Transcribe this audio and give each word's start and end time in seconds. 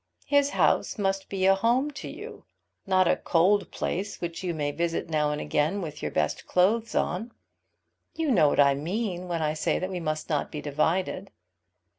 His 0.25 0.49
house 0.49 0.97
must 0.97 1.29
be 1.29 1.45
a 1.45 1.53
home 1.53 1.91
to 1.91 2.07
you, 2.09 2.43
not 2.87 3.07
a 3.07 3.15
cold 3.17 3.69
place 3.69 4.19
which 4.19 4.43
you 4.43 4.51
may 4.51 4.71
visit 4.71 5.11
now 5.11 5.29
and 5.29 5.39
again, 5.39 5.79
with 5.79 6.01
your 6.01 6.09
best 6.09 6.47
clothes 6.47 6.95
on. 6.95 7.31
You 8.15 8.31
know 8.31 8.49
what 8.49 8.59
I 8.59 8.73
mean, 8.73 9.27
when 9.27 9.43
I 9.43 9.53
say 9.53 9.77
that 9.77 9.91
we 9.91 9.99
must 9.99 10.27
not 10.27 10.51
be 10.51 10.59
divided." 10.59 11.29